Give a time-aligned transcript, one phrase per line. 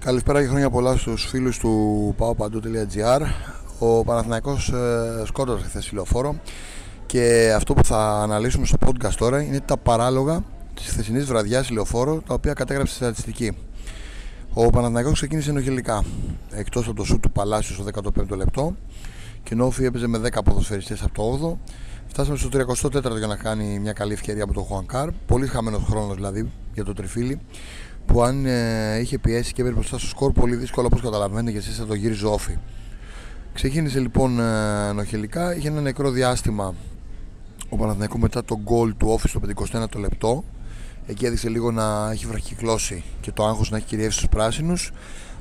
[0.00, 3.20] Καλησπέρα και χρόνια πολλά στους φίλους του paopandou.gr
[3.78, 6.40] Ο Παναθηναϊκός ε, σκότωσε χθες ηλιοφόρο
[7.06, 12.22] και αυτό που θα αναλύσουμε στο podcast τώρα είναι τα παράλογα της χθεσινής βραδιάς ηλιοφόρο
[12.26, 13.56] τα οποία κατέγραψε στη στατιστική.
[14.52, 16.04] Ο Παναθηναϊκός ξεκίνησε ενοχελικά
[16.50, 18.76] εκτός από το σουτ του Παλάσιου στο 15ο λεπτό
[19.42, 21.72] και ενώ έπαιζε με 10 ποδοσφαιριστές από το 8ο
[22.08, 25.10] Φτάσαμε στο 34ο για να κάνει μια καλή ευκαιρία από τον Χουανκάρ.
[25.26, 27.40] Πολύ χαμένος χρόνος δηλαδή για το τριφύλι
[28.06, 31.58] που αν ε, είχε πιέσει και έπαιρνε μπροστά στο σκορ πολύ δύσκολο όπως καταλαβαίνετε και
[31.58, 32.58] εσείς θα το γύριζε όφη.
[33.52, 36.74] Ξεκίνησε λοιπόν ε, νοχελικά, είχε ένα νεκρό διάστημα
[37.68, 40.44] ο Παναθηναϊκός μετά τον γκολ του όφη στο 51ο λεπτό.
[41.06, 44.92] Εκεί έδειξε λίγο να έχει βραχυκλώσει και το άγχος να έχει κυριεύσει στους πράσινους.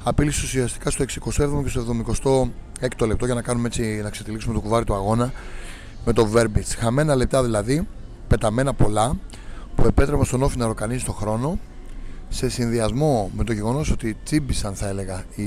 [0.04, 2.52] Απείλησε ουσιαστικά στο 67ο και στο
[3.02, 5.32] 76ο λεπτό για να κάνουμε έτσι να ξετυλίξουμε το κουβάρι του αγώνα
[6.08, 6.76] με το Verbitz.
[6.78, 7.88] Χαμένα λεπτά δηλαδή,
[8.28, 9.18] πεταμένα πολλά,
[9.76, 11.60] που επέτρεπαν στον Όφη να ροκανίσει τον χρόνο
[12.30, 15.44] σε συνδυασμό με το γεγονός ότι τσίμπησαν, θα έλεγα, οι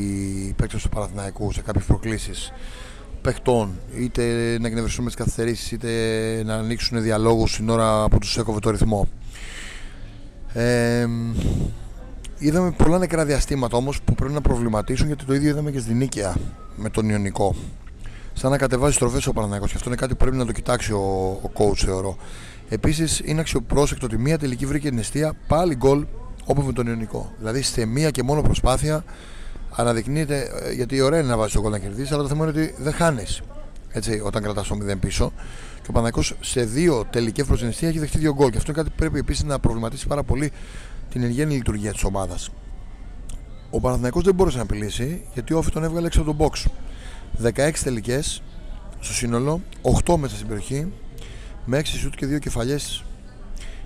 [0.57, 2.53] παίκτες του Παναθηναϊκού σε κάποιες προκλήσεις
[3.23, 4.23] παιχτών, είτε
[4.61, 5.91] να εκνευριστούν με τις καθυστερήσεις, είτε
[6.45, 9.09] να ανοίξουν διαλόγους την ώρα που τους έκοβε το ρυθμό.
[10.53, 11.07] Ε,
[12.39, 15.97] είδαμε πολλά νεκρά διαστήματα όμως που πρέπει να προβληματίσουν γιατί το ίδιο είδαμε και στην
[15.97, 16.37] Νίκαια
[16.77, 17.55] με τον Ιωνικό
[18.33, 19.67] σαν να κατεβάζει στροφές ο Παναναναϊκό.
[19.67, 22.17] Και αυτό είναι κάτι που πρέπει να το κοιτάξει ο, ο coach, θεωρώ.
[22.69, 26.07] Επίσης, είναι αξιοπρόσεκτο ότι μία τελική βρήκε την αιστεία πάλι γκολ
[26.45, 27.33] όπω με τον Ιωνικό.
[27.39, 29.05] Δηλαδή, σε μία και μόνο προσπάθεια
[29.71, 32.61] αναδεικνύεται, ε, γιατί ωραία είναι να βάζεις το γκολ να κερδίσεις, αλλά το θέμα είναι
[32.61, 33.43] ότι δεν χάνεις
[34.25, 35.33] όταν κρατάς το 0 πίσω.
[35.75, 38.51] Και ο Παναναϊκό σε δύο τελικέ προ την αιστεία έχει δεχτεί δύο γκολ.
[38.51, 40.53] Και αυτό είναι κάτι που πρέπει επίσης να προβληματίσει πάρα πολύ
[41.11, 42.51] την ενγέννη λειτουργία της ομάδας.
[43.71, 46.71] Ο Παναθηναϊκός δεν μπόρεσε να απειλήσει γιατί ο Όφη τον έβγαλε έξω από τον box.
[47.43, 48.43] 16 τελικές
[49.01, 49.61] στο σύνολο,
[50.07, 50.93] 8 μέσα στην περιοχή,
[51.65, 53.05] με 6 σουτ και 2 κεφαλιές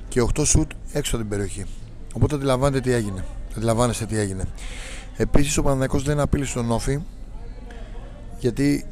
[0.08, 1.64] και 8 σουτ έξω από την περιοχή.
[2.14, 3.24] Οπότε αντιλαμβάνετε τι έγινε.
[3.56, 4.44] Αντιλαμβάνεστε τι έγινε.
[5.16, 7.00] Επίσης ο Παναναναϊκός δεν απείλησε τον Όφη
[8.38, 8.86] γιατί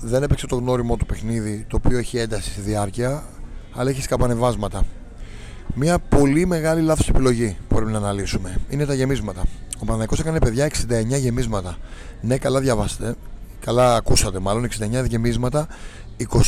[0.00, 3.24] δεν έπαιξε το γνώριμο του παιχνίδι το οποίο έχει ένταση στη διάρκεια
[3.74, 4.84] αλλά έχει σκαμπανεβάσματα.
[5.74, 9.42] Μια πολύ μεγάλη λάθος επιλογή που πρέπει να αναλύσουμε είναι τα γεμίσματα.
[9.74, 10.70] Ο Παναναναϊκός έκανε παιδιά
[11.14, 11.76] 69 γεμίσματα.
[12.20, 13.14] Ναι, καλά διαβάστε.
[13.64, 14.68] Καλά ακούσατε μάλλον
[15.02, 15.66] 69 γεμίσματα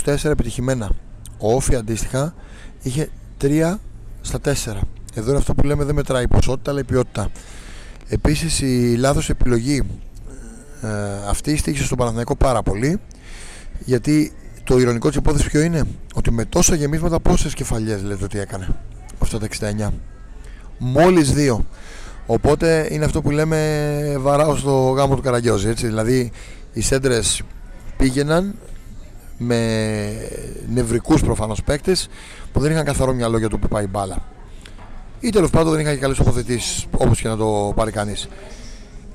[0.04, 0.90] 24 επιτυχημένα.
[1.38, 2.34] Ο Όφη αντίστοιχα
[2.82, 3.08] είχε
[3.40, 3.74] 3
[4.20, 4.50] στα 4
[5.14, 7.28] εδώ είναι αυτό που λέμε δεν μετράει η ποσότητα αλλά η ποιότητα.
[8.08, 9.82] Επίσης η λάθος επιλογή
[10.82, 10.88] ε,
[11.28, 13.00] αυτή στήχησε στον Παναθηναϊκό πάρα πολύ
[13.84, 14.32] γιατί
[14.64, 18.68] το ηρωνικό της υπόθεσης ποιο είναι; Ότι με τόσα γεμίσματα πόσες κεφαλιές λέτε ότι έκανε
[19.18, 19.48] αυτά τα
[19.88, 19.90] 69
[20.78, 21.64] μόλις δύο.
[22.26, 25.86] Οπότε είναι αυτό που λέμε βαράω στο γάμο του Καραγκιόζη έτσι.
[25.86, 26.32] Δηλαδή
[26.74, 27.42] οι σέντρες
[27.96, 28.54] πήγαιναν
[29.38, 29.70] με
[30.68, 32.08] νευρικούς προφανώς παίκτες
[32.52, 34.22] που δεν είχαν καθαρό μυαλό για το που πάει η μπάλα.
[35.20, 38.28] Ή τέλος πάντων δεν είχαν και καλές τοποθετήσεις όπως και να το πάρει κανείς.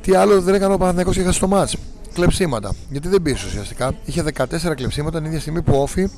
[0.02, 1.76] Τι άλλο δεν έκανε ο Παναθηναϊκός και στο μάτς.
[2.14, 2.76] Κλεψίματα.
[2.90, 3.94] Γιατί δεν πήρε ουσιαστικά.
[4.06, 6.10] Είχε 14 κλεψίματα την ίδια στιγμή που ο Όφη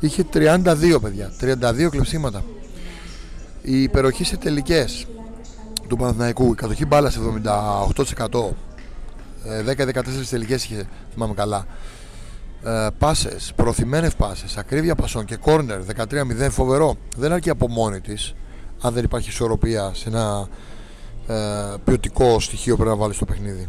[0.00, 1.32] είχε 32 παιδιά.
[1.40, 2.44] 32 κλεψίματα.
[3.62, 5.06] Η υπεροχή σε τελικές
[5.88, 7.18] του Παναθηναϊκού η κατοχή μπάλας
[8.30, 8.54] 78%
[9.44, 11.66] 10-14 ε, τελικές είχε, θυμάμαι καλά.
[12.64, 16.96] Ε, πάσες, προωθημένε πάσες, ακρίβεια πασών και κόρνερ 13-0 φοβερό.
[17.16, 18.34] Δεν αρκεί από μόνη της,
[18.80, 20.48] αν δεν υπάρχει ισορροπία σε ένα
[21.26, 21.34] ε,
[21.84, 23.68] ποιοτικό στοιχείο που πρέπει να βάλεις στο παιχνίδι.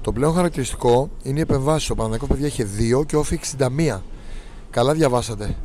[0.00, 1.90] Το πλέον χαρακτηριστικό είναι οι επεμβάσεις.
[1.90, 2.66] Ο Παναγενικό παιδιά είχε
[3.00, 4.00] 2 και όφη 61.
[4.70, 5.56] Καλά διαβάσατε.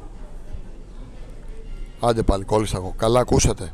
[2.00, 2.94] Άντε πάλι, κόλλησα εγώ.
[2.98, 3.74] Καλά ακούσατε.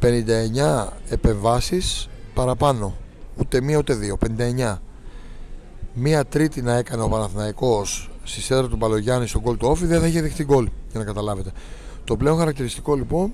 [0.00, 2.94] 59 επεμβάσεις παραπάνω
[3.36, 4.78] ούτε μία ούτε δύο, 59.
[5.94, 10.00] Μία τρίτη να έκανε ο Παναθηναϊκός στη σέντρα του Μπαλογιάννη στον γκολ του Όφη δεν
[10.00, 11.50] θα είχε δεχτεί γκολ, για να καταλάβετε.
[12.04, 13.32] Το πλέον χαρακτηριστικό λοιπόν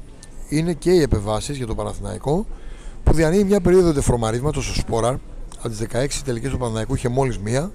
[0.48, 2.46] είναι και οι επεμβάσεις για τον Παναθηναϊκό
[3.04, 5.14] που διανύει μια περίοδο τεφρομαρίσματο στο Σπόραρ.
[5.58, 7.72] Από τις 16 τελικές του Παναθηναϊκού είχε μόλις μία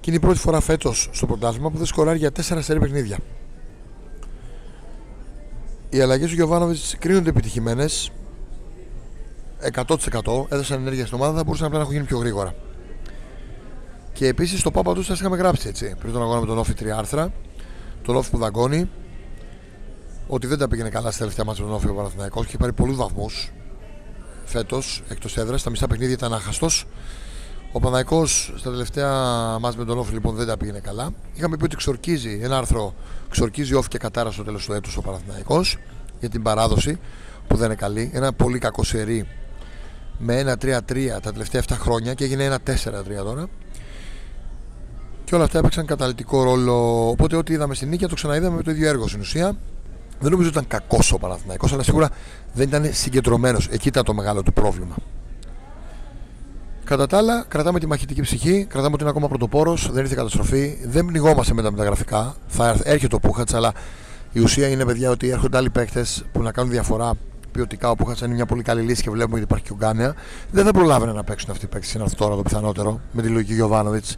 [0.00, 3.18] και είναι η πρώτη φορά φέτος στο πρωτάθλημα που δεν σκοράρει για 4 σερή παιχνίδια.
[5.90, 8.12] Οι αλλαγές του Γιωβάνοβιτς κρίνονται επιτυχημένες
[9.74, 12.54] 100% έδωσαν ενέργεια στην ομάδα θα μπορούσαν απλά να έχουν γίνει πιο γρήγορα.
[14.12, 16.74] Και επίσης το Πάπα τους σας είχαμε γράψει έτσι πριν τον αγώνα με τον Όφη
[16.74, 17.32] τρία άρθρα.
[18.02, 18.90] Τον Όφη που δαγκώνει.
[20.26, 22.56] Ότι δεν τα πήγαινε καλά στα τελευταία μάτια με τον Όφη ο Παναθηναϊκός και είχε
[22.56, 23.52] πάρει πολλούς βαθμούς
[24.44, 25.62] φέτος εκτός έδρας.
[25.62, 26.86] Τα μισά παιχνίδια ήταν άχαστος.
[27.72, 29.12] Ο Παναθηναϊκός στα τελευταία
[29.58, 31.10] μάτια με τον Όφη λοιπόν δεν τα πήγαινε καλά.
[31.34, 32.94] Είχαμε πει ότι ξορκίζει ένα άρθρο,
[33.30, 35.78] ξορκίζει Όφη και Κατάρα στο τέλος του έτους ο Παναθηναϊκός
[36.20, 36.98] για την παράδοση
[37.46, 38.10] που δεν είναι καλή.
[38.14, 39.26] Ένα πολύ κακό σερί
[40.18, 40.78] με ένα 3-3
[41.22, 42.72] τα τελευταία 7 χρόνια και έγινε ένα 4-3
[43.24, 43.46] τώρα.
[45.24, 47.08] Και όλα αυτά έπαιξαν καταλητικό ρόλο.
[47.08, 49.56] Οπότε, ό,τι είδαμε στην νίκη το ξαναείδαμε με το ίδιο έργο στην ουσία.
[50.20, 52.10] Δεν νομίζω ότι ήταν κακός ο Παναθηναϊκός, αλλά σίγουρα
[52.52, 53.68] δεν ήταν συγκεντρωμένος.
[53.70, 54.94] Εκεί ήταν το μεγάλο του πρόβλημα.
[56.84, 60.78] Κατά τα άλλα, κρατάμε τη μαχητική ψυχή, κρατάμε ότι είναι ακόμα πρωτοπόρος, δεν ήρθε καταστροφή,
[60.84, 62.36] δεν πνιγόμαστε με τα μεταγραφικά.
[62.46, 63.72] Θα έρχεται ο Πούχατς, αλλά
[64.32, 67.14] η ουσία είναι, παιδιά, ότι έρχονται άλλοι παίκτες που να κάνουν διαφορά
[67.52, 67.90] ποιοτικά.
[67.90, 70.14] Ο Πούχατ είναι μια πολύ καλή λύση και βλέπουμε ότι υπάρχει και ο Γκάνεα.
[70.50, 71.92] Δεν θα προλάβαινε να παίξουν αυτοί οι παίκτες.
[71.92, 74.16] Είναι αυτό τώρα το πιθανότερο με τη λογική Γιωβάνοβιτς.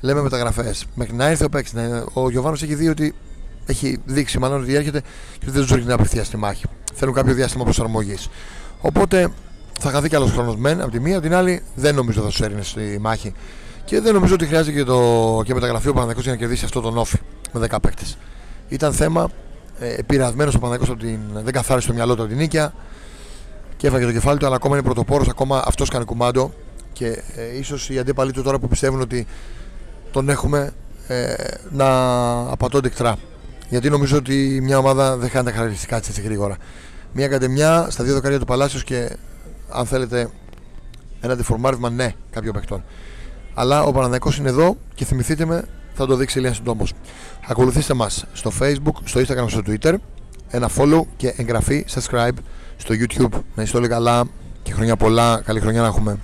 [0.00, 0.86] Λέμε μεταγραφές.
[0.94, 1.72] Μέχρι να έρθει ο παίκτης,
[2.12, 3.14] ο Γιωβάνο έχει δει ότι
[3.66, 5.02] έχει δείξει μάλλον ότι έρχεται
[5.38, 6.64] και δεν τους ρίχνει απευθεία στη μάχη.
[6.94, 8.28] Θέλουν κάποιο διάστημα προσαρμογής.
[8.80, 9.30] Οπότε
[9.80, 12.28] θα χαθεί κι άλλο χρόνος μεν από τη μία, από την άλλη δεν νομίζω θα
[12.28, 13.32] του έρθει στη μάχη.
[13.84, 16.80] Και δεν νομίζω ότι χρειάζεται και, το, και μεταγραφή ο Παναγιώ για να κερδίσει αυτό
[16.80, 17.18] τον όφη
[17.52, 18.18] με 10 παίκτες.
[18.68, 19.30] Ήταν θέμα
[19.78, 21.20] ε, επηρεασμένο ο Παναγιώ από την.
[21.32, 22.74] Δεν καθάρισε το μυαλό του από την νίκια
[23.76, 26.52] και έφαγε το κεφάλι του, αλλά ακόμα είναι πρωτοπόρος, ακόμα αυτός κάνει κουμάντο.
[26.92, 29.26] Και ε, ίσως οι αντίπαλοι του τώρα που πιστεύουν ότι
[30.10, 30.72] τον έχουμε
[31.06, 31.34] ε,
[31.70, 31.88] να
[32.50, 33.16] απατώνται εκτρά.
[33.68, 36.56] Γιατί νομίζω ότι μια ομάδα δεν χάνει τα χαρακτηριστικά έτσι, έτσι γρήγορα.
[37.12, 39.16] Μια ακαδημιά στα δύο δοκάρια του Παλάσιος και
[39.70, 40.28] αν θέλετε
[41.20, 42.84] ένα διφορμάρισμα, ναι, κάποιων παιχτών.
[43.54, 45.64] Αλλά ο Παναδιακός είναι εδώ και θυμηθείτε με,
[45.98, 46.92] θα το δείξει Ελία Συντόμος.
[47.46, 49.94] Ακολουθήστε μας στο Facebook, στο Instagram, στο Twitter.
[50.48, 52.36] Ένα follow και εγγραφή, subscribe
[52.76, 53.40] στο YouTube.
[53.54, 54.24] Να είστε όλοι καλά
[54.62, 55.40] και χρόνια πολλά.
[55.44, 56.18] Καλή χρονιά να έχουμε.